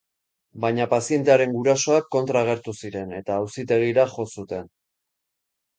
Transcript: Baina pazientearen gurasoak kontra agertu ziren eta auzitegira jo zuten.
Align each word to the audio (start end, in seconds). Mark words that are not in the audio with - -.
Baina 0.63 0.87
pazientearen 0.93 1.53
gurasoak 1.59 2.09
kontra 2.17 2.43
agertu 2.47 2.75
ziren 2.85 3.15
eta 3.21 3.39
auzitegira 3.45 4.09
jo 4.17 4.31
zuten. 4.39 4.75